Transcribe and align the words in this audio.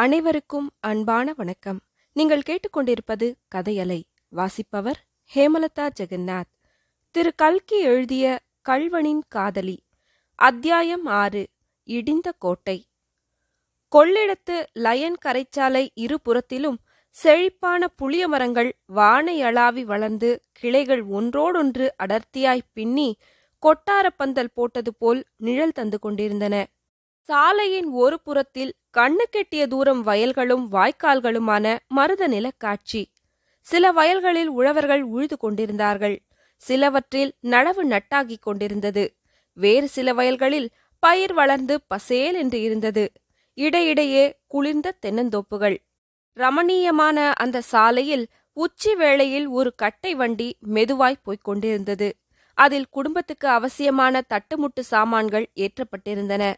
அனைவருக்கும் 0.00 0.70
அன்பான 0.80 1.32
வணக்கம். 1.36 1.80
நீங்கள் 2.12 2.42
கேட்டுக்கொண்டிருப்பது 2.46 3.34
கதையலை. 3.54 4.02
வாசிப்பவர் 4.28 5.06
ஹேமலதா 5.34 5.90
ஜெகநாத். 6.00 6.52
திரு. 7.10 7.34
கல்கி 7.34 7.78
எழுதிய 7.80 8.40
கள்வனின் 8.60 9.22
காதலி. 9.28 9.86
அத்தியாயம் 10.34 11.04
ஆறு. 11.04 11.46
இடிந்த 11.86 12.32
கோட்டை. 12.38 12.88
கொள்ளிடத்து 13.92 14.66
லயன் 14.72 15.16
கரைச்சாலை 15.26 15.88
இருபுறத்திலும் 16.00 16.76
செழிப்பான 17.10 17.88
புளிய 17.88 18.28
மரங்கள் 18.28 18.78
வானையளாவி 18.94 19.82
வளர்ந்து 19.82 20.42
கிளைகள் 20.52 21.02
ஒன்றோடொன்று 21.02 21.94
அடர்த்தியாய் 22.02 22.66
பின்னி 22.72 23.16
கொட்டாரப் 23.66 24.16
பந்தல் 24.16 24.52
போட்டது 24.52 24.94
போல் 24.94 25.24
நிழல் 25.36 25.72
தந்து 25.72 25.98
கொண்டிருந்தன. 25.98 26.66
சாலையின் 27.20 27.86
ஒரு 27.86 28.20
புறத்தில் 28.20 28.74
கண்ணுக்கெட்டிய 28.98 29.66
தூரம் 29.66 30.02
வயல்களும் 30.06 30.72
வாய்க்கால்களுமான 30.72 31.78
மருத 31.88 32.28
நிலக்காட்சி 32.28 33.02
சில 33.60 33.92
வயல்களில் 33.92 34.48
உழவர்கள் 34.48 35.02
உழுது 35.02 35.36
கொண்டிருந்தார்கள். 35.36 36.16
சிலவற்றில் 36.56 37.32
நடவு 37.42 37.82
நட்டாகிக் 37.84 38.42
கொண்டிருந்தது. 38.42 39.04
வேறு 39.52 39.88
சில 39.88 40.12
வயல்களில் 40.12 40.68
பயிர் 40.98 41.32
வளர்ந்து 41.32 41.80
பசேல் 41.86 42.34
என்று 42.34 42.60
இருந்தது. 42.60 43.12
இடையிடையே 43.54 44.24
குளிர்ந்த 44.46 44.92
தென்னந்தோப்புகள். 45.06 45.76
ரமணீயமான 46.36 47.32
அந்த 47.34 47.60
சாலையில் 47.60 48.26
உச்சி 48.52 48.94
வேளையில் 48.94 49.46
ஒரு 49.46 49.74
கட்டை 49.74 50.14
வண்டி 50.14 50.56
மெதுவாய் 50.74 51.22
போய்க் 51.22 51.44
கொண்டிருந்தது. 51.44 52.08
அதில் 52.54 52.88
குடும்பத்துக்கு 52.90 53.48
அவசியமான 53.48 54.22
தட்டுமுட்டு 54.28 54.80
சாமான்கள் 54.80 55.48
ஏற்றப்பட்டிருந்தன. 55.56 56.54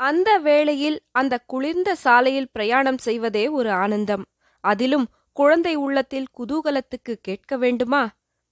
அந்த 0.00 0.38
வேளையில் 0.38 0.98
அந்த 1.10 1.34
குளிர்ந்த 1.46 1.94
சாலையில் 1.94 2.52
பிரயாணம் 2.52 2.98
செய்வதே 2.98 3.48
ஒரு 3.48 3.70
ஆனந்தம். 3.70 4.24
அதிலும் 4.64 5.06
குழந்தை 5.32 5.74
உள்ளத்தில் 5.74 6.30
குதூகலத்துக்கு 6.38 7.12
கேட்க 7.22 7.56
வேண்டுமா? 7.56 8.02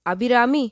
அபிராமி 0.05 0.65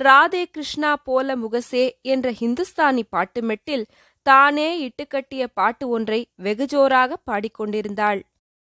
ராதே 0.00 0.42
கிருஷ்ணா 0.44 0.96
போல 0.96 1.36
முகசே 1.36 1.84
என்ற 2.02 2.32
ஹிந்துஸ்தானி 2.40 3.02
பாட்டு 3.08 3.40
மெட்டில் 3.40 3.84
தானே 4.26 4.68
இட்டுக்கட்டிய 4.82 5.46
பாட்டு 5.54 5.88
ஒன்றை 5.88 6.20
வெகுஜோராக 6.42 7.12
பாடிக்கொண்டிருந்தாள். 7.30 8.20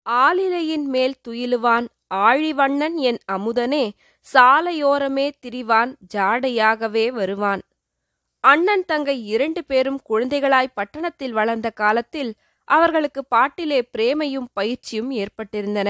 ஆலிலையின் 0.10 0.88
மேல் 0.96 1.16
துயிலுவான் 1.28 1.88
ஆழிவண்ணன் 2.14 2.96
என் 3.08 3.22
அமுதனே 3.32 3.86
சாலையோரமே 4.28 5.28
திரிவான் 5.46 5.92
ஜாடையாகவே 6.14 7.06
வருவான். 7.12 7.62
அண்ணன் 8.44 8.86
தங்கை 8.86 9.16
இரண்டு 9.26 9.62
பேரும் 9.64 10.00
குழந்தைகளாய் 10.04 10.76
பட்டணத்தில் 10.76 11.32
வளர்ந்த 11.32 11.68
காலத்தில் 11.72 12.32
அவர்களுக்கு 12.68 13.22
பாட்டிலே 13.26 13.80
பிரேமையும் 13.94 14.48
பயிற்சியும் 14.54 15.12
ஏற்பட்டிருந்தன. 15.14 15.90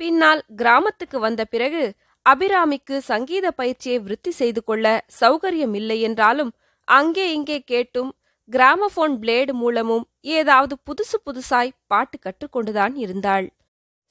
பின்னால் 0.00 0.42
கிராமத்துக்கு 0.56 1.18
வந்த 1.18 1.42
பிறகு 1.44 1.82
அபிராமிக்கு 2.26 2.96
சங்கீத 3.02 3.46
பயிற்சியை 3.50 3.98
விருத்தி 3.98 4.30
செய்து 4.30 4.60
கொள்ள 4.64 4.86
சௌகரியம் 5.20 5.74
இல்லை 5.74 5.98
என்றாலும் 6.00 6.50
அங்கே 6.88 7.26
இங்கே 7.32 7.58
கேட்டும் 7.62 8.10
கிராமபோன் 8.48 9.14
பிளேடு 9.22 9.52
மூலமும் 9.52 10.04
ஏதாவது 10.36 10.74
புதுசு 10.86 11.16
புதுசாய் 11.26 11.76
பாட்டு 11.86 12.16
கற்றுக்கொண்டுதான் 12.18 12.94
இருந்தாள். 12.96 13.46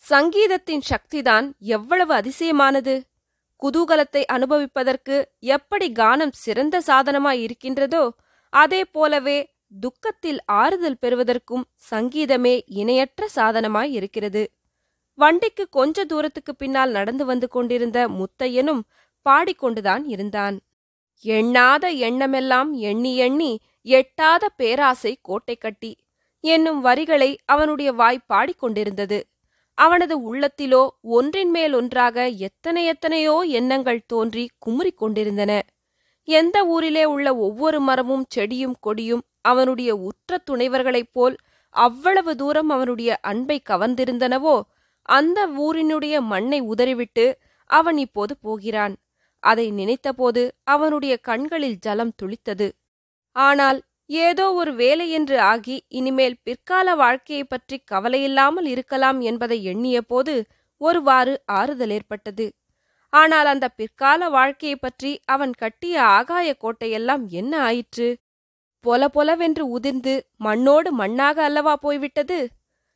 சங்கீதத்தின் 0.03 0.83
சக்திதான் 0.89 1.45
எவ்வளவு 1.75 2.13
அதிசயமானது! 2.13 2.95
குதூகலத்தை 3.61 4.21
அனுபவிப்பதற்கு 4.27 5.15
எப்படி 5.49 5.87
கானம் 5.91 6.33
சிறந்த 6.35 6.81
சாதனமாய் 6.87 7.41
இருக்கின்றதோ 7.41 8.03
அதே 8.53 8.81
போலவே 8.85 9.37
துக்கத்தில் 9.81 10.39
ஆறுதல் 10.45 10.99
பெறுவதற்கும் 10.99 11.65
சங்கீதமே 11.91 12.55
இணையற்ற 12.81 13.23
சாதனமாய் 13.35 13.91
இருக்கிறது. 13.91 14.43
வண்டிக்கு 15.19 15.63
கொஞ்ச 15.69 16.05
தூரத்துக்கு 16.05 16.53
பின்னால் 16.55 16.91
நடந்து 16.91 17.23
வந்து 17.25 17.47
கொண்டிருந்த 17.47 17.99
முத்தையனும் 18.09 18.81
பாடிக்கொண்டுதான் 19.25 20.03
இருந்தான். 20.05 20.57
எண்ணாத 21.25 21.85
எண்ணமெல்லாம் 22.07 22.71
எண்ணி 22.89 23.13
எண்ணி 23.17 23.51
எட்டாத 23.87 24.43
பேராசை 24.57 25.13
கோட்டை 25.21 25.55
கட்டி 25.55 25.91
என்னும் 26.43 26.81
வரிகளை 26.81 27.29
அவனுடைய 27.45 27.89
வாய் 27.93 28.27
பாடிக்கொண்டிருந்தது. 28.33 29.19
அவனது 29.77 30.15
உள்ளத்திலோ 30.27 30.87
ஒன்றின் 31.01 31.49
மேல் 31.49 31.73
ஒன்றாக 31.73 32.27
எத்தனை 32.27 32.85
எத்தனையோ 32.85 33.35
எண்ணங்கள் 33.59 34.05
தோன்றி 34.05 34.49
குமுறிக் 34.65 34.97
கொண்டிருந்தன. 34.97 35.51
எந்த 36.27 36.57
ஊரிலே 36.65 37.03
உள்ள 37.05 37.27
ஒவ்வொரு 37.35 37.79
மரமும் 37.81 38.25
செடியும் 38.35 38.77
கொடியும் 38.79 39.23
அவனுடைய 39.41 39.95
உற்ற 39.95 40.39
துணைவர்களைப் 40.51 41.11
போல் 41.11 41.35
அவ்வளவு 41.69 42.35
தூரம் 42.35 42.69
அவனுடைய 42.69 43.11
அன்பை 43.21 43.61
கவர்ந்திருந்தனவோ 43.69 44.55
அந்த 45.01 45.39
ஊரினுடைய 45.47 46.15
மண்ணை 46.21 46.59
உதறிவிட்டு 46.61 47.25
அவன் 47.69 47.97
இப்போது 47.97 48.33
போகிறான். 48.37 48.95
அதை 49.43 49.65
நினைத்தபோது 49.71 50.41
அவனுடைய 50.63 51.13
கண்களில் 51.17 51.79
ஜலம் 51.79 52.13
துளித்தது. 52.21 52.67
ஆனால் 53.35 53.79
ஏதோ 54.09 54.53
ஒரு 54.53 54.75
வேலை 54.75 55.11
என்று 55.11 55.39
ஆகி 55.41 55.85
இனிமேல் 55.87 56.37
பிற்கால 56.43 56.95
வாழ்க்கையை 56.95 57.43
பற்றி 57.43 57.83
கவலையில்லாமல் 57.91 58.65
இருக்கலாம் 58.65 59.21
என்பதை 59.21 59.63
எண்ணிய 59.63 60.01
போது 60.01 60.45
ஒருவாறு 60.77 61.41
ஆறுதல் 61.45 61.89
ஏற்பட்டது. 61.89 62.45
ஆனால் 63.09 63.45
அந்த 63.45 63.69
பிற்கால 63.69 64.29
வாழ்க்கையை 64.29 64.75
பற்றி 64.75 65.19
அவன் 65.25 65.53
கட்டிய 65.53 66.03
ஆகாய 66.03 66.55
கோட்டையெல்லாம் 66.61 67.27
என்ன 67.27 67.59
ஆயிற்று? 67.61 68.09
பொல 68.85 69.07
பொலவென்று 69.07 69.69
உதிர்ந்து 69.69 70.13
மண்ணோடு 70.37 70.97
மண்ணாக 70.97 71.37
அல்லவா 71.43 71.75
போய்விட்டது? 71.75 72.39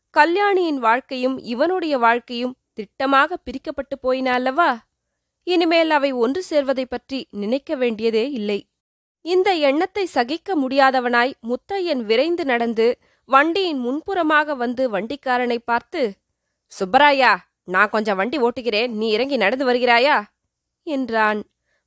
கல்யாணியின் 0.09 0.79
வாழ்க்கையும் 0.79 1.37
இவனுடைய 1.45 1.97
வாழ்க்கையும் 1.97 2.57
திட்டமாக 2.75 3.33
பிரிக்கப்பட்டு 3.45 3.95
போயின 4.01 4.33
அல்லவா? 4.33 4.69
இனிமேல் 5.43 5.89
அவை 5.89 6.11
ஒன்று 6.11 6.43
சேர்வதைப் 6.49 6.89
பற்றி 6.89 7.27
நினைக்க 7.31 7.75
வேண்டியதே 7.75 8.31
இல்லை. 8.31 8.59
இந்த 9.25 9.49
எண்ணத்தை 9.69 10.05
சகிக்க 10.05 10.55
முடியாதவனாய் 10.55 11.33
முத்தையன் 11.49 12.01
விரைந்து 12.05 12.45
நடந்து 12.45 12.87
வண்டியின் 13.29 13.81
முன்புறமாக 13.85 14.55
வந்து 14.55 14.83
வண்டிக்காரனை 14.89 15.57
பார்த்து 15.65 16.01
சுப்பராயா 16.71 17.31
நான் 17.63 17.89
கொஞ்சம் 17.89 18.15
வண்டி 18.15 18.37
ஓட்டுகிறேன். 18.39 18.91
நீ 18.91 19.07
இறங்கி 19.09 19.37
நடந்து 19.37 19.65
வருகிறாயா? 19.65 20.17
என்றான். 20.87 21.39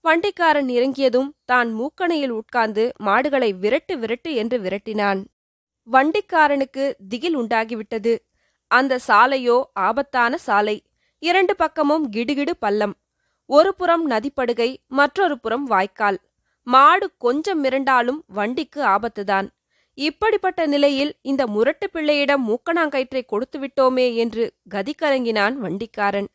வண்டிக்காரன் 0.05 0.69
இறங்கியதும் 0.69 1.31
தான் 1.45 1.69
மூக்கணையில் 1.75 2.35
உட்கார்ந்து 2.41 2.85
மாடுகளை 2.97 3.51
விரட்டு 3.53 3.95
விரட்டு 4.03 4.31
என்று 4.35 4.57
விரட்டினான். 4.59 5.21
வண்டிக்காரனுக்கு 5.89 6.85
திகில் 7.09 7.37
உண்டாகிவிட்டது. 7.37 8.15
அந்த 8.71 8.99
சாலையோ 9.09 9.57
ஆபத்தான 9.73 10.37
சாலை. 10.37 10.77
இரண்டு 11.23 11.57
பக்கமும் 11.57 12.05
கிடுகிடு 12.11 12.55
பள்ளம். 12.59 12.95
ஒரு 13.51 13.75
புறம் 13.75 14.05
நதிப்படுகை 14.11 14.71
மற்றொரு 14.87 15.37
புறம் 15.41 15.65
வாய்க்கால். 15.65 16.19
மாடு 16.67 17.07
கொஞ்சம் 17.19 17.61
மிரண்டாலும் 17.65 18.21
வண்டிக்கு 18.27 18.81
ஆபத்துதான். 18.95 19.49
இப்படிப்பட்ட 19.99 20.61
நிலையில் 20.67 21.13
இந்த 21.23 21.43
முரட்டு 21.47 21.87
பிள்ளையிடம் 21.91 22.43
மூக்கணாங்கயிற்றை 22.49 23.23
கொடுத்து 23.27 23.59
விட்டோமே 23.59 24.07
என்று 24.15 24.45
கதி 24.69 24.95
கலங்கினான் 25.03 25.57
வண்டிக்காரன். 25.65 26.29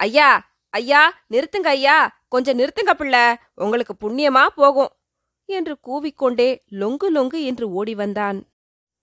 ஐயா 0.00 0.30
ஐயா 0.72 1.02
நிறுத்துங்க 1.32 1.68
ஐயா 1.68 1.96
கொஞ்சம் 2.28 2.58
நிறுத்துங்க 2.58 2.92
பிள்ளை 2.92 3.24
உங்களுக்கு 3.54 3.94
புண்ணியமா 4.00 4.44
போகும் 4.54 4.92
என்று 5.48 5.74
கூவிக்கொண்டே 5.86 6.48
லொங்கு 6.80 7.08
லொங்கு 7.10 7.40
என்று 7.44 7.66
ஓடி 7.70 7.94
வந்தான். 7.94 8.38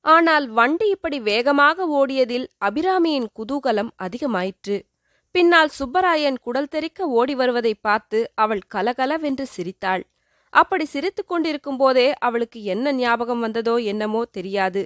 ஆனால் 0.05 0.45
வண்டி 0.49 0.87
இப்படி 0.89 1.17
வேகமாக 1.19 1.85
ஓடியதில் 1.99 2.47
அபிராமியின் 2.65 3.27
குதூகலம் 3.39 3.91
அதிகமாயிற்று. 4.03 4.77
பின்னால் 5.35 5.71
சுப்பராயன் 5.79 6.39
குடல் 6.41 6.69
தெறிக்க 6.69 7.07
ஓடி 7.19 7.35
வருவதை 7.35 7.73
பார்த்து 7.87 8.19
அவள் 8.35 8.63
கலகலவென்று 8.67 9.45
சிரித்தாள். 9.45 10.03
அப்படி 10.53 10.85
சிரித்துக் 10.85 11.27
கொண்டிருக்கும் 11.27 11.77
போதே 11.77 12.07
அவளுக்கு 12.19 12.63
என்ன 12.63 12.91
ஞாபகம் 12.93 13.39
வந்ததோ 13.39 13.75
என்னமோ 13.83 14.21
தெரியாது. 14.31 14.81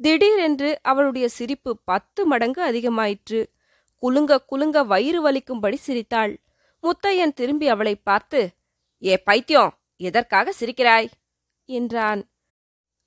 திடீரென்று 0.00 0.70
அவளுடைய 0.82 1.26
சிரிப்பு 1.28 1.72
பத்து 1.84 2.26
மடங்கு 2.26 2.60
அதிகமாயிற்று. 2.64 3.40
குலுங்க 4.02 4.38
குலுங்க 4.46 4.78
வயிறு 4.82 5.20
வலிக்கும்படி 5.26 5.74
சிரித்தாள். 5.74 6.32
முத்தையன் 6.82 7.34
திரும்பி 7.34 7.66
அவளை 7.68 7.94
பார்த்து 7.96 8.40
ஏ 9.02 9.14
பைத்தியம் 9.18 9.72
எதற்காக 10.00 10.52
சிரிக்கிறாய்? 10.60 11.08
என்றான். 11.68 12.22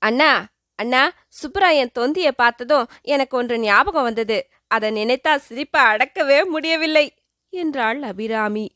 அண்ணா 0.02 0.30
அண்ணா 0.78 1.02
சுப்பராயன் 1.40 1.94
தொந்தியை 1.94 2.32
பார்த்ததும் 2.36 2.88
எனக்கு 3.02 3.34
ஒன்று 3.36 3.56
ஞாபகம் 3.58 4.02
வந்தது. 4.02 4.38
அதை 4.66 4.88
நினைத்தா 4.90 5.32
சிரிப்பை 5.36 5.82
அடக்கவே 5.84 6.38
முடியவில்லை 6.44 7.06
என்றாள் 7.52 8.00
அபிராமி. 8.02 8.66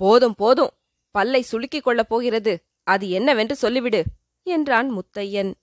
போதும் 0.00 0.34
போதும் 0.34 0.72
பல்லை 1.10 1.44
சுளுக்கிக் 1.52 1.82
கொள்ளப் 1.82 2.08
போகிறது. 2.08 2.64
அது 2.84 3.10
என்னவென்று 3.10 3.56
சொல்லிவிடு 3.62 4.02
என்றான் 4.42 4.90
முத்தையன். 4.90 5.54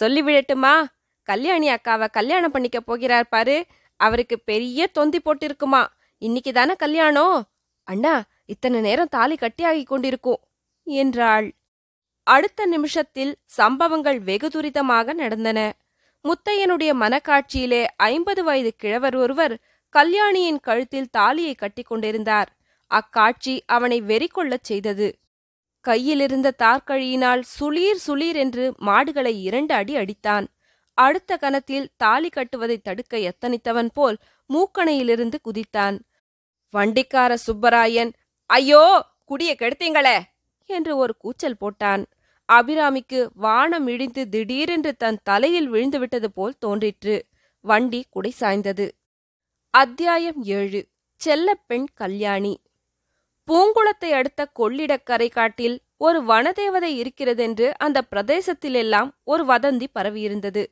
சொல்லிவிடட்டுமா? 0.00 0.84
கல்யாணி 1.22 1.70
அக்காவை 1.70 2.10
கல்யாணம் 2.10 2.50
பண்ணிக்க 2.50 2.80
போகிறார் 2.80 3.28
பாரு. 3.28 3.66
அவருக்கு 3.96 4.40
பெரிய 4.40 4.86
தொந்தி 4.86 5.20
போட்டிருக்குமா. 5.24 5.86
இன்னைக்கு 6.18 6.52
தானே 6.52 6.74
கல்யாணம் 6.74 7.44
அண்ணா 7.84 8.24
இத்தனை 8.46 8.80
நேரம் 8.80 9.08
தாலி 9.10 9.34
கட்டியாகி 9.34 9.84
கொண்டிருக்கும் 9.84 10.40
என்றாள். 10.84 11.54
அடுத்த 12.22 12.66
நிமிஷத்தில் 12.66 13.36
சம்பவங்கள் 13.44 14.20
வெகு 14.20 14.48
துரிதமாக 14.48 15.14
நடந்தன. 15.14 15.74
முத்தையனுடைய 16.24 16.92
மனக்காட்சியிலே 16.92 17.86
ஐம்பது 17.96 18.44
வயது 18.44 18.74
கிழவர் 18.76 19.16
ஒருவர் 19.16 19.58
கல்யாணியின் 19.88 20.60
கழுத்தில் 20.60 21.10
தாலியை 21.10 21.54
கட்டிக் 21.54 21.86
கொண்டிருந்தார். 21.86 22.56
அக்காட்சி 22.90 23.62
அவனை 23.66 24.00
வெறி 24.00 24.26
கொள்ளச் 24.26 24.64
செய்தது. 24.64 25.08
கையிலிருந்த 25.84 26.54
தார்கழியினால் 26.58 27.42
சுளீர் 27.58 28.00
சுளீர் 28.06 28.36
என்று 28.36 28.74
மாடுகளை 28.78 29.42
இரண்டு 29.42 29.74
அடி 29.74 29.96
அடித்தான். 29.96 30.46
அடுத்த 30.98 31.36
கணத்தில் 31.36 31.90
தாலி 31.96 32.28
கட்டுவதை 32.28 32.78
தடுக்க 32.78 33.16
எத்தனித்தவன் 33.30 33.90
போல் 33.94 34.16
மூக்கணையிலிருந்து 34.50 35.38
குதித்தான். 35.44 35.96
வண்டிக்கார 36.74 37.36
சுப்பராயன் 37.46 38.12
ஐயோ 38.50 38.82
குடிய 39.30 39.50
கெடுத்தீங்களே! 39.54 40.18
என்று 40.70 40.96
ஒரு 40.96 41.16
கூச்சல் 41.16 41.58
போட்டான். 41.60 42.02
அபிராமிக்கு 42.48 43.28
வானம் 43.34 43.86
இடிந்து 43.86 44.28
திடீரென்று 44.28 44.96
தன் 44.96 45.18
தலையில் 45.22 45.70
விழுந்துவிட்டது 45.70 46.24
போல் 46.24 46.58
தோன்றிற்று. 46.58 47.16
வண்டி 47.64 48.04
குடை 48.10 48.32
சாய்ந்தது. 48.40 48.86
அத்தியாயம் 49.74 50.42
ஏழு. 50.44 50.80
செல்லப்பெண் 51.20 51.86
கல்யாணி. 51.94 52.54
பூங்குளத்தை 53.48 54.10
அடுத்த 54.10 54.48
கொள்ளிடக்கரை 54.58 55.28
காட்டில் 55.30 55.76
ஒரு 55.96 56.18
வனதேவதை 56.22 56.90
இருக்கிறதென்று 57.02 57.72
அந்த 57.78 58.02
பிரதேசத்திலெல்லாம் 58.10 59.10
ஒரு 59.24 59.44
வதந்தி 59.44 59.86
பரவியிருந்தது. 59.98 60.64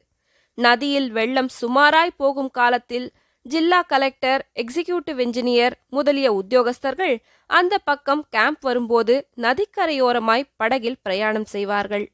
நதியில் 0.58 1.10
வெள்ளம் 1.10 1.50
சுமாராய் 1.60 2.16
போகும் 2.16 2.50
காலத்தில் 2.50 3.06
ஜில்லா 3.42 3.80
கலெக்டர் 3.82 4.42
எக்ஸிகியூட்டிவ் 4.54 5.18
என்ஜினியர் 5.24 5.74
முதலிய 5.88 6.28
உத்தியோகஸ்தர்கள் 6.32 7.16
அந்த 7.46 7.78
பக்கம் 7.78 8.22
கேம்ப் 8.30 8.60
வரும்போது 8.60 9.14
நதிக்கரையோரமாய் 9.36 10.50
படகில் 10.56 11.00
பிரயாணம் 11.02 11.44
செய்வார்கள். 11.44 12.06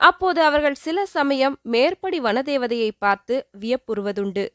அப்போது 0.00 0.40
அவர்கள் 0.42 0.74
சில 0.74 1.06
சமயம் 1.06 1.56
மேற்படி 1.62 2.20
வனதேவதையை 2.20 2.90
பார்த்து 2.98 3.34
வியப்புறுவதுண்டு. 3.60 4.46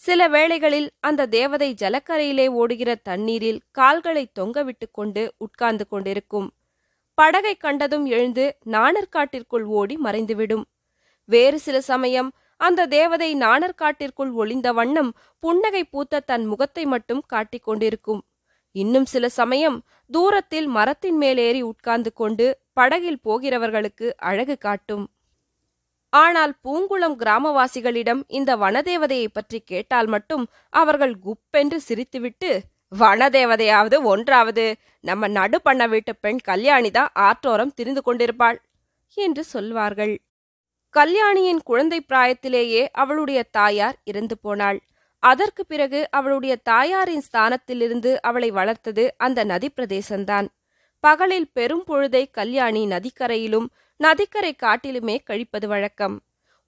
சில 0.00 0.28
வேளைகளில் 0.28 0.90
அந்த 1.00 1.26
தேவதை 1.26 1.74
ஜலக்கரையிலே 1.80 2.48
ஓடுகிற 2.48 2.94
தண்ணீரில் 2.94 3.60
கால்களை 3.70 4.30
தொங்கவிட்டுக் 4.38 4.92
கொண்டு 4.92 5.34
உட்கார்ந்து 5.36 5.88
கொண்டிருக்கும். 5.88 6.54
படகை 7.14 7.54
கண்டதும் 7.54 8.06
எழுந்து 8.06 8.56
நாணற்காட்டிற்குள் 8.66 9.62
ஓடி 9.62 9.96
மறைந்துவிடும். 9.96 10.64
வேறு 11.24 11.58
சில 11.58 11.80
சமயம் 11.80 12.32
அந்த 12.56 12.86
தேவதை 12.86 13.34
நாணற்காட்டிற்குள் 13.34 14.32
ஒளிந்த 14.32 14.72
வண்ணம் 14.72 15.14
புன்னகை 15.38 15.84
பூத்த 15.84 16.20
தன் 16.20 16.44
முகத்தை 16.44 16.84
மட்டும் 16.84 17.22
காட்டிக் 17.26 17.64
கொண்டிருக்கும். 17.64 18.22
இன்னும் 18.72 19.06
சில 19.06 19.28
சமயம் 19.28 19.82
தூரத்தில் 20.10 20.66
மரத்தின் 20.66 21.16
மேலேறி 21.16 21.62
உட்கார்ந்து 21.62 22.12
கொண்டு 22.12 22.58
படகில் 22.72 23.20
போகிறவர்களுக்கு 23.24 24.12
அழகு 24.16 24.58
காட்டும். 24.58 25.10
ஆனால் 26.12 26.52
பூங்குளம் 26.64 27.16
கிராமவாசிகளிடம் 27.18 28.20
இந்த 28.28 28.50
வனதேவதையை 28.56 29.28
பற்றி 29.32 29.58
கேட்டால் 29.60 30.06
மட்டும் 30.06 30.44
அவர்கள் 30.72 31.14
குப்பென்று 31.26 31.78
சிரித்துவிட்டு 31.88 32.50
வனதேவதையாவது 32.98 33.96
ஒன்றாவது. 34.02 34.64
நம்ம 35.04 35.28
நடு 35.28 35.58
பண்ண 35.62 35.82
வீட்டு 35.86 36.12
பெண் 36.16 36.40
கல்யாணிதான் 36.48 37.10
ஆற்றோரம் 37.12 37.74
திரிந்து 37.74 38.02
கொண்டிருப்பாள் 38.02 38.58
என்று 39.16 39.44
சொல்வார்கள். 39.44 40.14
கல்யாணியின் 40.94 41.62
குழந்தை 41.64 41.98
பிராயத்திலேயே 42.08 42.82
அவளுடைய 42.92 43.40
தாயார் 43.50 43.96
இறந்து 44.04 44.36
போனாள். 44.38 44.78
அதற்கு 45.22 45.62
பிறகு 45.66 46.00
அவளுடைய 46.10 46.54
தாயாரின் 46.62 47.24
ஸ்தானத்திலிருந்து 47.28 48.10
அவளை 48.20 48.50
வளர்த்தது 48.50 49.04
அந்த 49.16 49.44
நதி 49.44 49.68
பிரதேசம்தான் 49.76 50.46
பகலில் 51.00 51.50
பெரும் 51.52 51.84
பொழுதை 51.86 52.30
கல்யாணி 52.30 52.86
நதிக்கரையிலும் 52.86 53.68
நதிக்கரை 53.96 54.56
காட்டிலுமே 54.62 55.16
கழிப்பது 55.24 55.68
வழக்கம். 55.68 56.16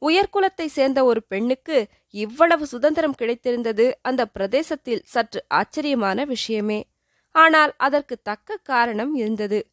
உயர்குலத்தை 0.02 0.66
சேர்ந்த 0.66 1.04
ஒரு 1.04 1.22
பெண்ணுக்கு 1.22 1.86
இவ்வளவு 2.10 2.66
சுதந்திரம் 2.66 3.18
கிடைத்திருந்தது 3.18 3.92
அந்த 4.02 4.26
பிரதேசத்தில் 4.26 5.02
சற்று 5.04 5.44
ஆச்சரியமான 5.48 6.24
விஷயமே. 6.24 6.80
ஆனால் 7.34 7.72
அதற்கு 7.76 8.18
தக்க 8.22 8.58
காரணம் 8.62 9.14
இருந்தது. 9.14 9.66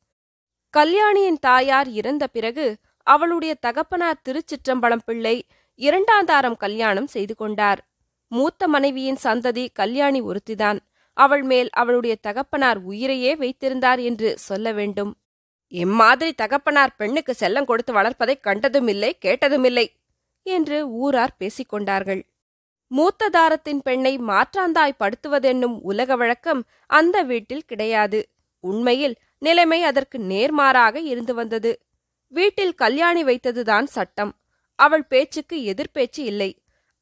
கல்யாணியின் 0.73 1.39
தாயார் 1.39 1.89
இறந்த 1.89 2.27
பிறகு 2.27 2.77
அவளுடைய 3.03 3.55
தகப்பனார் 3.59 4.23
திருச்சிற்றம்பலம் 4.29 5.05
பிள்ளை 5.05 5.35
இரண்டாந்தாரம் 5.79 6.57
கல்யாணம் 6.57 7.07
செய்து 7.07 7.35
கொண்டார். 7.35 7.81
மூத்த 8.31 8.67
மனைவியின் 8.67 9.19
சந்ததி 9.23 9.67
கல்யாணி 9.73 10.21
ஒருத்திதான். 10.21 10.79
அவள் 11.17 11.43
மேல் 11.43 11.69
அவளுடைய 11.71 12.15
தகப்பனார் 12.21 12.79
உயிரையே 12.83 13.35
வைத்திருந்தார் 13.35 13.99
என்று 13.99 14.29
சொல்ல 14.37 14.71
வேண்டும். 14.71 15.11
இம்மாதிரி 15.71 16.33
தகப்பனார் 16.33 16.95
பெண்ணுக்கு 16.97 17.33
செல்லம் 17.39 17.65
கொடுத்து 17.65 17.93
வளர்ப்பதை 17.93 18.35
கண்டதுமில்லை 18.43 19.11
கேட்டதுமில்லை 19.25 19.85
என்று 20.45 20.77
ஊரார் 20.87 21.37
பேசிக் 21.37 21.69
கொண்டார்கள். 21.69 22.21
மூத்த 22.91 23.29
தாரத்தின் 23.29 23.81
பெண்ணை 23.81 24.13
மாற்றாந்தாய் 24.17 24.99
படுத்துவதென்னும் 24.99 25.77
உலக 25.81 26.15
வழக்கம் 26.15 26.61
அந்த 26.87 27.23
வீட்டில் 27.23 27.65
கிடையாது. 27.65 28.19
உண்மையில் 28.63 29.15
நிலைமை 29.39 29.79
அதற்கு 29.83 30.17
நேர்மாறாக 30.19 30.95
இருந்து 31.03 31.33
வந்தது. 31.33 31.71
வீட்டில் 32.31 32.75
கல்யாணி 32.75 33.23
வைத்ததுதான் 33.23 33.87
சட்டம். 33.87 34.31
அவள் 34.79 35.05
பேச்சுக்கு 35.05 35.57
எதிர்பேச்சு 35.71 36.23
இல்லை. 36.23 36.51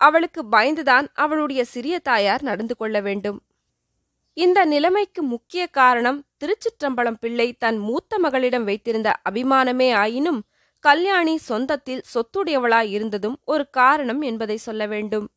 அவளுக்கு 0.02 0.42
பயந்துதான் 0.52 1.08
அவளுடைய 1.14 1.62
சிறிய 1.66 1.96
தாயார் 2.00 2.44
நடந்து 2.44 2.76
கொள்ள 2.76 3.00
வேண்டும். 3.00 3.40
இந்த 4.38 4.66
நிலைமைக்கு 4.66 5.22
முக்கிய 5.24 5.68
காரணம் 5.68 6.26
திருச்சிற்றம்பலம் 6.38 7.20
பிள்ளை 7.20 7.54
தன் 7.54 7.78
மூத்த 7.78 8.18
மகளிடம் 8.20 8.64
வைத்திருந்த 8.64 9.10
அபிமானமே 9.30 9.94
ஆயினும் 9.94 10.44
கல்யாணி 10.80 11.40
சொந்தத்தில் 11.50 12.02
சொத்துடையவளாய் 12.14 12.90
இருந்ததும் 12.90 13.38
ஒரு 13.46 13.70
காரணம் 13.70 14.22
என்பதை 14.22 14.58
சொல்ல 14.58 14.86
வேண்டும். 14.86 15.28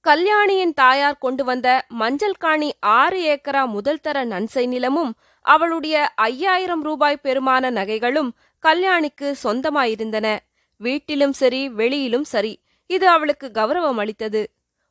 கல்யாணியின் 0.00 0.74
தாயார் 0.74 1.18
கொண்டு 1.18 1.44
வந்த 1.44 1.68
மஞ்சள் 1.88 2.38
காணி 2.38 2.72
ஆறு 2.80 3.18
ஏக்கரா 3.34 3.66
முதல் 3.66 4.00
தர 4.00 4.24
நன்சை 4.24 4.66
நிலமும் 4.66 5.12
அவளுடைய 5.40 5.96
ஐயாயிரம் 6.14 6.82
ரூபாய் 6.82 7.22
பெருமான 7.22 7.70
நகைகளும் 7.70 8.30
கல்யாணிக்கு 8.62 9.34
சொந்தமாயிருந்தன. 9.42 10.38
வீட்டிலும் 10.76 11.32
சரி 11.32 11.68
வெளியிலும் 11.68 12.24
சரி 12.24 12.62
இது 12.86 13.08
அவளுக்கு 13.08 13.50
கௌரவம் 13.54 13.96
அளித்தது. 13.96 14.42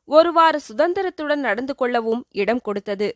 ஒருவாறு 0.10 0.60
சுதந்திரத்துடன் 0.70 1.46
நடந்து 1.48 1.76
கொள்ளவும் 1.76 2.26
இடம் 2.32 2.62
கொடுத்தது. 2.62 3.08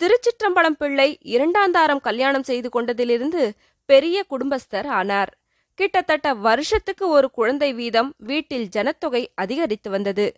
திருச்சிற்றம்பலம் 0.00 0.76
பிள்ளை 0.78 1.18
இரண்டாந்தாரம் 1.24 2.00
கல்யாணம் 2.00 2.42
செய்து 2.42 2.68
கொண்டதிலிருந்து 2.68 3.50
பெரிய 3.84 4.24
குடும்பஸ்தர் 4.30 4.86
ஆனார். 4.86 5.30
கிட்டத்தட்ட 5.74 6.34
வருஷத்துக்கு 6.34 7.08
ஒரு 7.08 7.30
குழந்தை 7.30 7.72
வீதம் 7.72 8.14
வீட்டில் 8.18 8.68
ஜனத்தொகை 8.68 9.26
அதிகரித்து 9.34 9.90
வந்தது. 9.90 10.34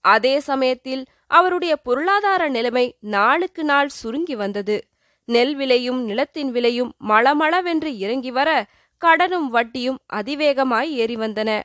அதே 0.00 0.40
சமயத்தில் 0.40 1.04
அவருடைய 1.26 1.76
பொருளாதார 1.76 2.48
நிலைமை 2.48 2.96
நாளுக்கு 3.00 3.64
நாள் 3.64 3.88
சுருங்கி 3.88 4.34
வந்தது. 4.34 4.84
நெல் 5.24 5.54
விலையும் 5.54 6.00
நிலத்தின் 6.04 6.50
விலையும் 6.50 6.92
மளமளவென்று 7.08 7.90
இறங்கி 7.96 8.30
வர 8.30 8.66
கடனும் 9.00 9.48
வட்டியும் 9.48 9.98
அதிவேகமாய் 10.12 10.90
ஏறி 11.02 11.16
வந்தன. 11.16 11.60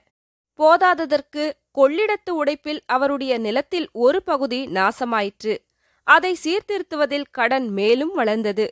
போதாததற்கு 0.59 1.51
கொள்ளிடத்து 1.75 2.31
உடைப்பில் 2.31 2.79
அவருடைய 2.85 3.37
நிலத்தில் 3.37 3.89
ஒரு 3.91 4.23
பகுதி 4.23 4.65
நாசமாயிற்று. 4.65 5.55
அதை 6.07 6.31
சீர்திருத்துவதில் 6.43 7.31
கடன் 7.31 7.67
மேலும் 7.69 8.13
வளர்ந்தது. 8.13 8.65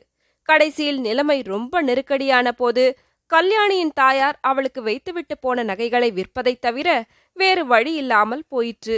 கடைசியில் 0.48 1.00
நிலைமை 1.00 1.38
ரொம்ப 1.42 1.82
நெருக்கடியான 1.82 2.52
போது 2.52 2.84
கல்யாணியின் 3.30 3.92
தாயார் 3.94 4.38
அவளுக்கு 4.40 4.80
வைத்துவிட்டு 4.82 5.38
போன 5.38 5.62
நகைகளை 5.62 6.08
விற்பதைத் 6.12 6.60
தவிர 6.60 6.88
வேறு 7.36 7.66
வழி 7.66 7.92
இல்லாமல் 7.94 8.44
போயிற்று. 8.48 8.96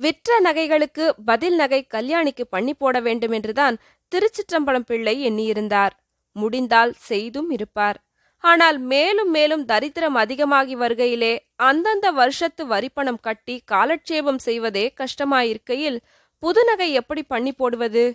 விற்ற 0.00 0.40
நகைகளுக்கு 0.40 1.04
பதில் 1.24 1.56
நகை 1.56 1.80
கல்யாணிக்கு 1.94 2.44
பண்ணி 2.50 2.74
போட 2.74 3.00
வேண்டும் 3.00 3.32
என்றுதான் 3.32 3.76
திருச்சிற்றம்பலம் 4.12 4.86
பிள்ளை 4.86 5.14
எண்ணியிருந்தார். 5.30 5.94
முடிந்தால் 6.36 6.92
செய்தும் 6.92 7.50
இருப்பார். 7.50 7.98
ஆனால் 8.44 8.78
மேலும் 8.78 9.30
மேலும் 9.30 9.64
தரித்திரம் 9.64 10.14
அதிகமாகி 10.14 10.74
வருகையிலே 10.76 11.32
அந்தந்த 11.62 12.10
வருஷத்து 12.10 12.66
வரிப்பணம் 12.66 13.20
கட்டி 13.20 13.62
காலட்சேபம் 13.64 14.38
செய்வதே 14.38 14.84
கஷ்டமாயிருக்கையில் 15.00 15.98
புதுநகை 16.38 16.92
எப்படி 16.92 17.22
பண்ணி 17.22 17.52
போடுவது? 17.52 18.14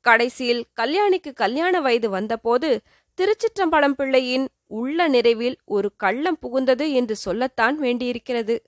கடைசியில் 0.00 0.64
கல்யாணிக்கு 0.80 1.32
கல்யாண 1.32 1.80
வயது 1.80 2.10
வந்தபோது 2.10 2.80
திருச்சிற்றம்பலம் 3.18 3.96
பிள்ளையின் 3.96 4.48
உள்ள 4.66 5.08
நிறைவில் 5.08 5.56
ஒரு 5.64 5.92
கள்ளம் 5.96 6.38
புகுந்தது 6.42 6.92
என்று 6.92 7.16
சொல்லத்தான் 7.16 7.78
வேண்டியிருக்கிறது. 7.78 8.62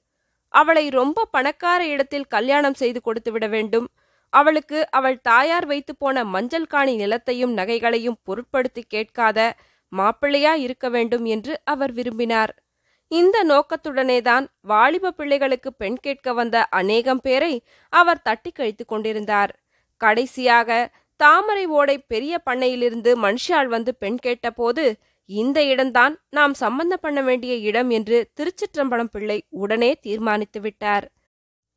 அவளை 0.48 0.88
ரொம்ப 0.88 1.24
பணக்கார 1.24 1.86
இடத்தில் 1.86 2.26
கல்யாணம் 2.26 2.74
செய்து 2.74 3.00
கொடுத்து 3.00 3.32
விட 3.32 3.46
வேண்டும். 3.46 3.86
அவளுக்கு 4.28 4.90
அவள் 4.90 5.20
தாயார் 5.20 5.66
வைத்து 5.66 5.96
போன 5.96 6.24
மஞ்சள் 6.24 6.66
காணி 6.66 6.96
நிலத்தையும் 6.96 7.52
நகைகளையும் 7.56 8.20
பொருட்படுத்தி 8.24 8.82
கேட்காத 8.88 9.56
மாப்பிள்ளையா 9.92 10.54
இருக்க 10.54 10.88
வேண்டும் 10.88 11.24
என்று 11.24 11.60
அவர் 11.64 11.92
விரும்பினார். 11.92 12.63
இந்த 13.08 13.44
நோக்கத்துடனேதான் 13.44 14.46
வாலிப 14.60 15.10
பிள்ளைகளுக்கு 15.10 15.72
பெண் 15.72 15.96
கேட்க 15.96 16.32
வந்த 16.32 16.66
அநேகம் 16.70 17.20
பேரை 17.20 17.54
அவர் 17.92 18.22
தட்டி 18.22 18.50
கழித்துக் 18.50 18.88
கொண்டிருந்தார். 18.88 19.52
கடைசியாக 20.00 20.90
தாமரை 21.16 21.66
ஓடை 21.66 21.98
பெரிய 21.98 22.38
பண்ணையிலிருந்து 22.38 23.10
மனுஷால் 23.22 23.66
வந்து 23.66 23.94
பெண் 23.94 24.16
கேட்டபோது 24.16 24.84
இந்த 25.24 25.62
இடம்தான் 25.64 26.14
நாம் 26.30 26.54
சம்பந்தம் 26.54 27.02
பண்ண 27.02 27.20
வேண்டிய 27.22 27.54
இடம் 27.54 27.90
என்று 27.90 28.30
திருச்சிற்றம்பலம் 28.36 29.12
பிள்ளை 29.12 29.44
உடனே 29.48 29.94
தீர்மானித்து 29.94 30.60
விட்டார். 30.60 31.06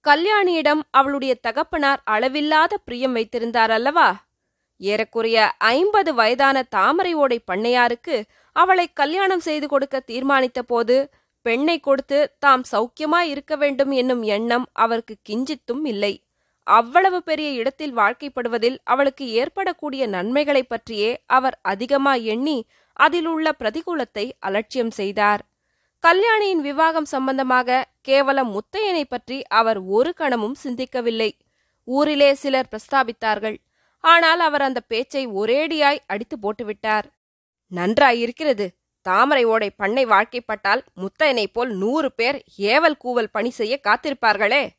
கல்யாணியிடம் 0.06 0.82
அவளுடைய 0.92 1.36
தகப்பனார் 1.36 2.02
அளவில்லாத 2.04 2.78
பிரியம் 2.78 3.12
வைத்திருந்தார் 3.12 3.72
அல்லவா? 3.72 4.26
ஏறக்குறைய 4.82 5.52
ஐம்பது 5.58 6.14
வயதான 6.14 6.64
தாமரை 6.64 7.14
ஓடை 7.14 7.40
பண்ணையாருக்கு 7.52 8.16
அவளை 8.58 8.94
கல்யாணம் 8.94 9.40
செய்து 9.40 9.68
கொடுக்க 9.68 10.04
தீர்மானித்த 10.08 10.60
போது 10.68 11.10
பெண்ணை 11.42 11.80
கொடுத்து 11.80 12.36
தாம் 12.40 12.64
சௌக்கியமாய் 12.72 13.30
இருக்க 13.30 13.56
வேண்டும் 13.56 13.92
என்னும் 13.92 14.24
எண்ணம் 14.24 14.66
அவருக்கு 14.74 15.16
கிஞ்சித்தும் 15.30 15.84
இல்லை. 15.84 16.24
அவ்வளவு 16.64 17.24
பெரிய 17.24 17.50
இடத்தில் 17.52 17.96
வாழ்க்கைப்படுவதில் 17.98 18.78
அவளுக்கு 18.84 19.30
ஏற்படக்கூடிய 19.30 20.08
நன்மைகளைப் 20.08 20.70
பற்றியே 20.70 21.24
அவர் 21.26 21.60
அதிகமாய் 21.62 22.26
எண்ணி 22.26 22.66
அதில் 22.94 23.26
உள்ள 23.26 23.52
பிரதிகூலத்தை 23.60 24.32
அலட்சியம் 24.40 24.92
செய்தார். 24.92 25.42
கல்யாணியின் 26.00 26.62
விவாகம் 26.62 27.06
சம்பந்தமாக 27.06 27.86
கேவலம் 28.02 28.52
முத்தையனை 28.52 29.04
பற்றி 29.10 29.44
அவர் 29.48 29.80
ஒரு 29.80 30.14
கணமும் 30.14 30.56
சிந்திக்கவில்லை. 30.64 31.32
ஊரிலே 31.84 32.34
சிலர் 32.34 32.70
பிரஸ்தாபித்தார்கள். 32.72 33.58
ஆனால் 34.00 34.40
அவர் 34.40 34.62
அந்த 34.62 34.80
பேச்சை 34.80 35.28
ஒரேடியாய் 35.28 35.98
அடித்து 36.08 36.38
போட்டுவிட்டார். 36.38 37.16
நன்றாயிருக்கிறது. 37.68 38.78
தாமரை 39.02 39.44
ஓடை 39.44 39.70
பண்ணை 39.70 40.06
வாழ்க்கைப்பட்டால் 40.06 40.82
முத்தையனைப் 40.96 41.54
போல் 41.54 41.76
நூறு 41.76 42.14
பேர் 42.14 42.44
ஏவல் 42.58 42.98
கூவல் 43.04 43.30
பணி 43.32 43.50
செய்ய 43.50 43.80
காத்திருப்பார்களே. 43.84 44.70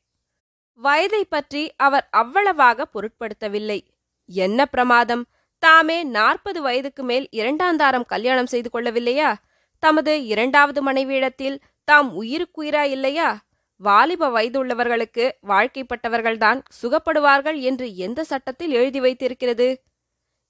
வயதை 0.75 1.25
பற்றி 1.25 1.75
அவர் 1.77 2.09
அவ்வளவாக 2.11 2.89
பொருட்படுத்தவில்லை. 2.95 3.81
என்ன 4.27 4.67
பிரமாதம்? 4.67 5.27
தாமே 5.59 6.03
நாற்பது 6.03 6.63
வயதுக்கு 6.63 7.03
மேல் 7.03 7.29
இரண்டாந்தாரம் 7.33 8.07
கல்யாணம் 8.07 8.47
செய்து 8.47 8.71
கொள்ளவில்லையா? 8.73 9.35
தமது 9.79 10.25
இரண்டாவது 10.25 10.93
மனைவியிடத்தில் 10.93 11.59
தாம் 11.85 12.23
உயிருக்குயிரா 12.23 12.83
இல்லையா? 12.83 13.47
வாலிப 13.77 14.29
வயதுள்ளவர்களுக்கு 14.29 15.31
வாழ்க்கைப்பட்டவர்கள்தான் 15.47 16.63
சுகப்படுவார்கள் 16.83 17.61
என்று 17.61 17.97
எந்த 17.97 18.25
சட்டத்தில் 18.25 18.71
எழுதி 18.71 19.01
வைத்திருக்கிறது? 19.01 19.83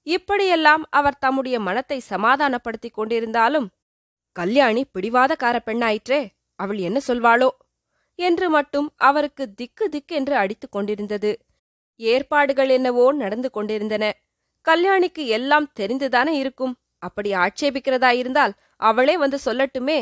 இப்படியெல்லாம் 0.07 0.83
அவர் 0.89 1.17
தம்முடைய 1.19 1.59
மனத்தை 1.59 1.99
சமாதானப்படுத்திக் 1.99 2.97
கொண்டிருந்தாலும் 2.97 3.67
கல்யாணி 4.35 4.81
பிடிவாதக்கார 4.93 5.57
பெண்ணாயிற்றே 5.65 6.21
அவள் 6.59 6.77
என்ன 6.77 6.99
சொல்வாளோ? 7.07 7.49
என்று 8.19 8.49
மட்டும் 8.49 8.87
அவருக்கு 8.99 9.43
திக்கு 9.53 9.85
திக்கென்று 9.89 10.33
அடித்துக் 10.33 10.71
கொண்டிருந்தது. 10.71 11.31
ஏற்பாடுகள் 11.99 12.69
என்னவோ 12.69 13.05
நடந்து 13.13 13.49
கொண்டிருந்தன. 13.51 14.05
கல்யாணிக்கு 14.65 15.23
எல்லாம் 15.27 15.67
தெரிந்துதானே 15.79 16.33
இருக்கும். 16.35 16.73
அப்படி 16.97 17.29
ஆட்சேபிக்கிறதா 17.33 18.11
இருந்தால் 18.11 18.53
அவளே 18.75 19.17
வந்து 19.17 19.37
சொல்லட்டுமே 19.45 19.99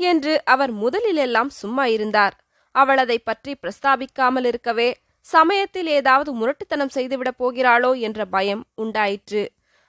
என்று 0.00 0.32
அவர் 0.44 0.72
முதலிலெல்லாம் 0.74 1.50
சும்மா 1.52 1.84
இருந்தார். 1.86 2.34
அவள் 2.74 2.98
அதை 2.98 3.18
பற்றி 3.18 3.52
பிரஸ்தாபிக்காமல் 3.62 4.44
இருக்கவே 4.44 4.88
சமயத்தில் 5.28 5.88
ஏதாவது 5.98 6.30
முரட்டுத்தனம் 6.40 6.94
செய்துவிடப் 6.96 7.38
போகிறாளோ 7.40 7.90
என்ற 8.06 8.20
பயம் 8.34 8.62
உண்டாயிற்று. 8.82 9.42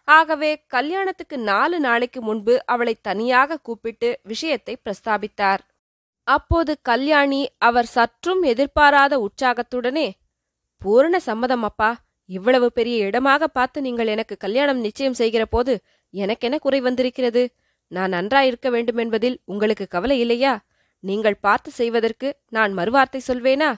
ஆகவே 0.08 0.52
கல்யாணத்துக்கு 0.76 1.38
நாலு 1.52 1.78
நாளைக்கு 1.80 2.20
முன்பு 2.22 2.54
அவளை 2.74 2.94
தனியாக 3.08 3.60
கூப்பிட்டு 3.68 4.10
விஷயத்தை 4.32 4.74
பிரஸ்தாபித்தார். 4.86 5.62
அப்போது 6.28 6.72
கல்யாணி 6.82 7.42
அவர் 7.68 7.90
சற்றும் 7.96 8.42
எதிர்பாராத 8.44 9.14
உற்சாகத்துடனே 9.28 10.08
பூரண 10.82 11.16
சம்மதம் 11.30 11.66
அப்பா. 11.70 11.92
இவ்வளவு 12.30 12.68
பெரிய 12.78 13.06
இடமாக 13.10 13.44
பார்த்து 13.48 13.80
நீங்கள் 13.82 14.12
எனக்கு 14.16 14.36
கல்யாணம் 14.38 14.84
நிச்சயம் 14.88 15.20
செய்கிற 15.22 15.44
போது 15.46 15.74
எனக்கென 16.14 16.58
குறை 16.66 16.80
வந்திருக்கிறது? 16.88 17.44
நான் 17.92 18.14
நன்றாயிருக்க 18.18 18.68
வேண்டுமென்பதில் 18.76 19.38
உங்களுக்கு 19.46 19.86
கவலை 19.88 20.18
இல்லையா? 20.20 20.54
நீங்கள் 21.04 21.44
பார்த்து 21.46 21.70
செய்வதற்கு 21.72 22.28
நான் 22.58 22.72
மறுவார்த்தை 22.80 23.22
சொல்வேனா? 23.28 23.70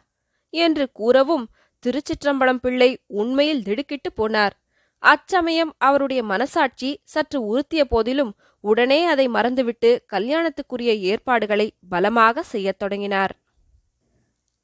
என்று 0.51 0.91
கூறவும் 0.91 1.50
திருச்சிற்றம்பலம் 1.84 2.58
பிள்ளை 2.58 3.00
உண்மையில் 3.08 3.63
திடுக்கிட்டு 3.63 4.12
போனார். 4.17 4.51
அச்சமயம் 5.00 5.75
அவருடைய 5.77 6.24
மனசாட்சி 6.24 7.01
சற்று 7.03 7.39
உறுத்திய 7.41 7.84
போதிலும் 7.84 8.36
உடனே 8.60 9.05
அதை 9.05 9.27
மறந்துவிட்டு 9.27 10.05
கல்யாணத்துக்குரிய 10.13 11.00
ஏற்பாடுகளை 11.00 11.74
பலமாக 11.89 12.43
செய்யத் 12.43 12.79
தொடங்கினார். 12.79 13.36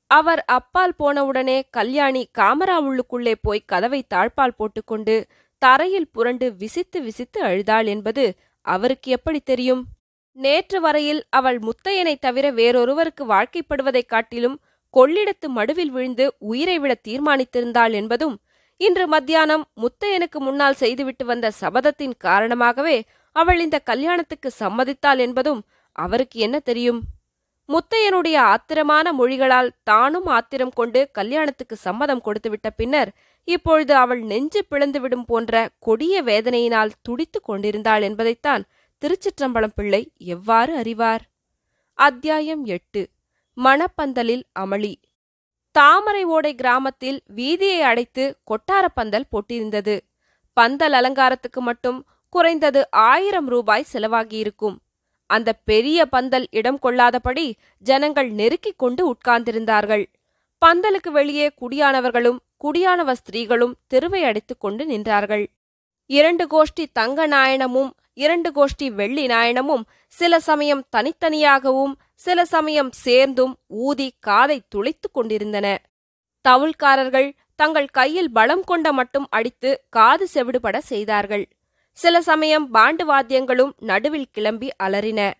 அவர் 0.08 0.44
அப்பால் 0.46 0.94
போனவுடனே 1.00 1.62
கல்யாணி 1.70 2.30
காமரா 2.38 2.82
உள்ளுக்குள்ளே 2.82 3.34
போய் 3.42 3.64
கதவை 3.66 4.06
தாழ்பால் 4.14 4.56
போட்டுக்கொண்டு 4.58 5.28
தரையில் 5.58 6.12
புரண்டு 6.12 6.56
விசித்து 6.56 7.02
விசித்து 7.02 7.42
அழுதாள் 7.42 7.86
என்பது 7.86 8.36
அவருக்கு 8.62 9.12
எப்படி 9.12 9.40
தெரியும்? 9.40 9.86
நேற்று 10.32 10.82
வரையில் 10.82 11.26
அவள் 11.30 11.60
முத்தையனைத் 11.60 12.20
தவிர 12.20 12.52
வேறொருவருக்கு 12.52 13.26
வாழ்க்கைப்படுவதைக் 13.26 14.06
காட்டிலும் 14.06 14.60
கொள்ளிடத்து 14.94 15.48
மடுவில் 15.56 15.92
விழுந்து 15.96 16.36
உயிரை 16.38 16.80
விட 16.80 17.00
தீர்மானித்திருந்தாள் 17.08 17.92
என்பதும் 17.92 18.40
இன்று 18.78 19.08
மத்தியானம் 19.08 19.70
முத்தையனுக்கு 19.76 20.40
முன்னால் 20.40 20.74
செய்துவிட்டு 20.74 21.26
வந்த 21.26 21.52
சபதத்தின் 21.62 22.14
காரணமாகவே 22.18 23.04
அவள் 23.32 23.60
இந்த 23.60 23.80
கல்யாணத்துக்கு 23.80 24.52
சம்மதித்தாள் 24.60 25.18
என்பதும் 25.18 25.62
அவருக்கு 25.92 26.40
என்ன 26.40 26.60
தெரியும்? 26.60 27.02
முத்தையனுடைய 27.70 28.36
ஆத்திரமான 28.36 29.12
மொழிகளால் 29.12 29.70
தானும் 29.84 30.26
ஆத்திரம் 30.26 30.70
கொண்டு 30.70 31.10
கல்யாணத்துக்கு 31.12 31.76
சம்மதம் 31.76 32.22
கொடுத்துவிட்ட 32.26 32.70
பின்னர் 32.76 33.12
இப்பொழுது 33.44 33.96
அவள் 33.96 34.22
நெஞ்சு 34.22 34.66
பிளந்துவிடும் 34.72 35.26
போன்ற 35.28 35.70
கொடிய 35.80 36.24
வேதனையினால் 36.24 36.92
துடித்துக் 37.02 37.44
கொண்டிருந்தாள் 37.44 38.02
என்பதைத்தான் 38.02 38.64
திருச்சிற்றம்பலம் 39.02 39.76
பிள்ளை 39.76 40.12
எவ்வாறு 40.18 40.76
அறிவார்? 40.76 41.22
அத்தியாயம் 41.94 42.66
எட்டு. 42.66 43.08
மணப்பந்தலில் 43.64 44.44
அமளி. 44.60 44.96
தாமரை 45.72 46.24
ஓடை 46.24 46.56
கிராமத்தில் 46.56 47.22
வீதியை 47.36 47.80
அடைத்து 47.80 48.38
கொட்டாரப்பந்தல் 48.44 49.28
போட்டிருந்தது. 49.32 50.00
பந்தல் 50.54 50.94
அலங்காரத்துக்கு 50.94 51.62
மட்டும் 51.62 52.06
குறைந்தது 52.30 52.92
ஆயிரம் 52.92 53.48
ரூபாய் 53.48 53.86
செலவாகியிருக்கும். 53.94 54.78
அந்த 55.26 55.54
பெரிய 55.54 56.06
பந்தல் 56.06 56.48
இடம் 56.52 56.80
கொள்ளாதபடி 56.84 57.54
ஜனங்கள் 57.80 58.32
நெருக்கிக் 58.32 58.78
கொண்டு 58.78 59.14
உட்கார்ந்திருந்தார்கள். 59.14 60.06
பந்தலுக்கு 60.66 61.10
வெளியே 61.10 61.52
குடியானவர்களும் 61.62 62.38
குடியானவ 62.64 63.12
ஸ்திரீகளும் 63.12 63.74
தெருவை 63.88 64.24
அடைத்துக் 64.24 64.60
கொண்டு 64.60 64.86
நின்றார்கள். 64.86 65.46
இரண்டு 66.10 66.44
கோஷ்டி 66.48 66.86
தங்க 66.94 67.28
நாயனமும் 67.28 67.90
இரண்டு 68.14 68.50
கோஷ்டி 68.52 68.88
வெள்ளி 68.92 69.26
நாயனமும் 69.26 69.84
சில 70.08 70.40
சமயம் 70.40 70.84
தனித்தனியாகவும் 70.98 71.94
சில 72.16 72.46
சமயம் 72.46 72.92
சேர்ந்தும் 72.92 73.54
ஊதி 73.68 74.14
காதை 74.20 74.62
துளைத்துக் 74.76 75.14
கொண்டிருந்தன. 75.14 75.82
தவுள்காரர்கள் 76.50 77.30
தங்கள் 77.56 77.88
கையில் 77.88 78.32
பலம் 78.32 78.64
கொண்ட 78.64 78.92
மட்டும் 78.92 79.28
அடித்து 79.30 79.84
காது 79.90 80.28
செவிடுபட 80.34 80.78
செய்தார்கள். 80.78 81.46
சில 81.98 82.22
சமயம் 82.22 82.74
பாண்டு 82.74 83.04
வாத்தியங்களும் 83.08 83.72
நடுவில் 83.80 84.32
கிளம்பி 84.32 84.70
அலறின. 84.84 85.32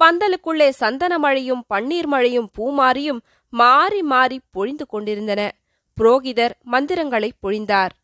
பந்தலுக்குள்ளே 0.00 0.68
சந்தன 0.68 1.18
மழையும் 1.18 1.64
பன்னீர் 1.74 2.06
மழையும் 2.06 2.48
பூமாரியும் 2.58 3.20
மாறி 3.52 4.02
மாறி 4.02 4.40
பொழிந்து 4.50 4.86
கொண்டிருந்தன. 4.86 5.52
புரோகிதர் 5.96 6.54
மந்திரங்களை 6.62 7.32
பொழிந்தார். 7.42 7.94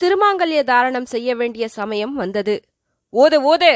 திருமாங்கல்ய 0.00 0.64
தாரணம் 0.64 1.04
செய்ய 1.04 1.34
வேண்டிய 1.34 1.68
சமயம் 1.68 2.14
வந்தது. 2.14 2.56
ஓது 3.12 3.38
ஓது! 3.42 3.72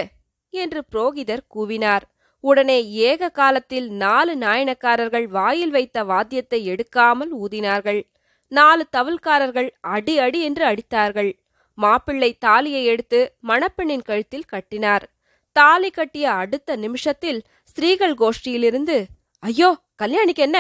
என்று 0.51 0.85
புரோகிதர் 0.93 1.45
கூவினார். 1.55 2.03
உடனே 2.41 2.85
ஏக 2.91 3.29
காலத்தில் 3.29 3.91
நாலு 3.91 4.37
நாயனக்காரர்கள் 4.37 5.27
வாயில் 5.29 5.71
வைத்த 5.71 6.05
வாத்தியத்தை 6.05 6.61
எடுக்காமல் 6.67 7.33
ஊதினார்கள். 7.33 8.01
நாலு 8.49 8.85
தவில்காரர்கள் 8.97 9.69
அடி 9.81 10.19
அடி 10.19 10.41
என்று 10.41 10.65
அடித்தார்கள். 10.65 11.31
மாப்பிள்ளை 11.79 12.33
தாலியை 12.39 12.85
எடுத்து 12.85 13.21
மணப்பெண்ணின் 13.49 14.03
கழுத்தில் 14.03 14.45
கட்டினார். 14.45 15.05
தாலி 15.53 15.91
கட்டிய 15.91 16.33
அடுத்த 16.33 16.77
நிமிஷத்தில் 16.77 17.41
ஸ்திரீகள் 17.65 18.15
கோஷ்டியிலிருந்து 18.15 18.97
ஐயோ 19.43 19.71
கல்யாணிக்கு 19.99 20.39
என்ன? 20.39 20.59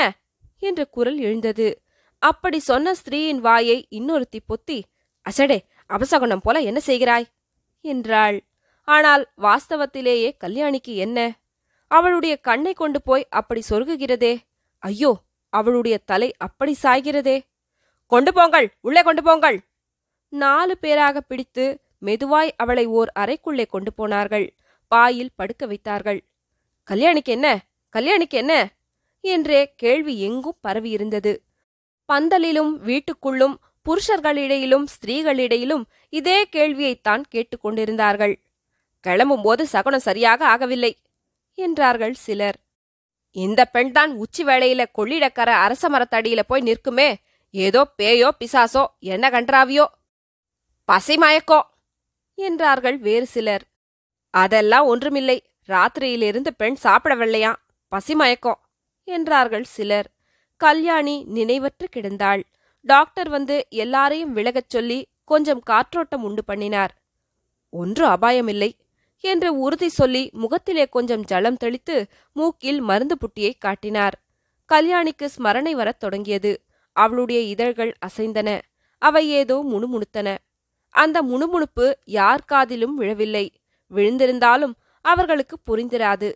என்ற 0.59 0.85
குரல் 0.85 1.19
எழுந்தது. 1.19 1.69
அப்படி 2.19 2.59
சொன்ன 2.59 2.95
ஸ்திரீயின் 2.95 3.41
வாயை 3.41 3.89
இன்னொருத்தி 3.91 4.41
பொத்தி 4.49 4.79
அசடே 5.27 5.59
அபசகுணம் 5.91 6.43
போல 6.43 6.61
என்ன 6.61 6.81
செய்கிறாய்? 6.87 7.27
என்றாள். 7.81 8.39
ஆனால் 8.89 9.23
வாஸ்தவத்திலேயே 9.43 10.31
கல்யாணிக்கு 10.45 10.95
என்ன? 10.97 11.19
அவளுடைய 11.91 12.37
கண்ணை 12.37 12.73
கொண்டு 12.73 13.03
போய் 13.03 13.27
அப்படி 13.29 13.63
சொருகுகிறதே. 13.71 14.39
ஐயோ 14.79 15.13
அவளுடைய 15.49 15.99
தலை 15.99 16.35
அப்படி 16.37 16.77
சாய்கிறதே. 16.83 17.37
கொண்டு 18.07 18.33
போங்கள் 18.33 18.75
உள்ளே 18.81 19.03
கொண்டு 19.03 19.23
போங்கள். 19.23 19.59
நாலு 20.29 20.79
பேராக 20.79 21.21
பிடித்து 21.21 21.65
மெதுவாய் 22.03 22.51
அவளை 22.57 22.87
ஓர் 22.87 23.11
அறைக்குள்ளே 23.19 23.67
கொண்டு 23.67 23.93
போனார்கள். 23.93 24.47
பாயில் 24.89 25.37
படுக்க 25.37 25.67
வைத்தார்கள். 25.67 26.21
கல்யாணிக்கு 26.91 27.33
என்ன? 27.37 27.49
கல்யாணிக்கு 27.93 28.39
என்ன? 28.43 28.55
என்றே 29.21 29.75
கேள்வி 29.77 30.21
எங்கும் 30.21 30.59
பரவியிருந்தது. 30.69 31.33
பந்தலிலும் 32.09 32.73
வீட்டுக்குள்ளும் 32.87 33.55
புருஷர்களிடையிலும் 33.87 34.87
ஸ்திரீகளிடையிலும் 34.93 35.85
இதே 36.09 36.39
கேள்வியைத்தான் 36.53 37.23
கேட்டுக்கொண்டிருந்தார்கள் 37.35 38.35
கிளம்பும்போது 39.05 39.63
சகுனம் 39.63 40.07
சரியாக 40.09 40.41
ஆகவில்லை 40.57 40.93
என்றார்கள் 41.59 42.15
சிலர். 42.15 42.59
இந்த 43.37 43.61
பெண்தான் 43.65 44.13
உச்சி 44.15 44.43
வேளையில 44.45 44.83
கொள்ளிடக்கர 44.99 45.51
அரச 45.65 45.89
மரத்தடியில 45.89 46.41
போய் 46.47 46.63
நிற்குமே 46.63 47.15
ஏதோ 47.51 47.81
பேயோ 47.99 48.29
பிசாசோ 48.41 48.85
என்ன 48.99 49.31
கன்றாவியோ? 49.31 49.87
பசிமயக்கோ 50.89 51.61
என்றார்கள் 52.35 52.99
வேறு 52.99 53.27
சிலர். 53.27 53.65
அதெல்லாம் 54.35 54.87
ஒன்றுமில்லை 54.87 55.39
ராத்திரியிலிருந்து 55.69 56.51
பெண் 56.57 56.77
சாப்பிடவில்லையாம் 56.83 57.61
பசிமயக்கம் 57.93 58.61
என்றார்கள் 59.09 59.65
சிலர். 59.65 60.09
கல்யாணி 60.57 61.27
நினைவற்று 61.35 61.87
கிடந்தாள். 61.97 62.43
டாக்டர் 62.85 63.29
வந்து 63.29 63.67
எல்லாரையும் 63.71 64.33
விலகச் 64.33 64.71
சொல்லி 64.71 65.07
கொஞ்சம் 65.25 65.63
காற்றோட்டம் 65.71 66.23
உண்டு 66.23 66.45
பண்ணினார். 66.45 67.03
ஒன்று 67.71 68.07
அபாயமில்லை 68.07 68.73
என்று 69.21 69.59
உறுதி 69.59 69.89
சொல்லி 69.89 70.31
முகத்திலே 70.33 70.87
கொஞ்சம் 70.87 71.25
ஜலம் 71.25 71.57
தெளித்து 71.57 72.07
மூக்கில் 72.33 72.81
மருந்து 72.81 73.17
புட்டியை 73.17 73.53
காட்டினார். 73.59 74.23
கல்யாணிக்கு 74.73 75.29
ஸ்மரணை 75.37 75.71
வரத் 75.71 76.01
தொடங்கியது. 76.01 76.63
அவளுடைய 76.93 77.41
இதழ்கள் 77.41 77.95
அசைந்தன. 78.07 78.61
அவை 78.99 79.29
ஏதோ 79.29 79.65
முணுமுணுத்தன. 79.71 80.37
அந்த 80.89 81.23
முணுமுணுப்பு 81.23 81.99
யார் 82.05 82.45
காதிலும் 82.45 82.95
விழவில்லை. 82.95 83.53
விழுந்திருந்தாலும் 83.91 84.75
அவர்களுக்கு 85.01 85.59
புரிந்திராது. 85.67 86.33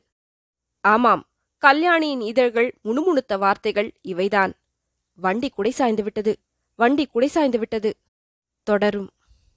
ஆமாம் 0.81 1.23
கல்யாணியின் 1.59 2.21
இதழ்கள் 2.21 2.79
முணுமுணுத்த 2.83 3.37
வார்த்தைகள் 3.37 3.93
இவைதான். 4.09 4.53
வண்டி 5.17 5.49
குடை 5.49 5.71
சாய்ந்து 5.71 6.03
விட்டது. 6.03 6.39
வண்டி 6.75 7.07
குடை 7.07 7.29
சாய்ந்து 7.29 7.59
விட்டது. 7.59 7.97
தொடரும். 8.63 9.11